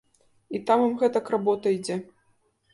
[0.59, 2.01] І там ім гэтак работа ідзе.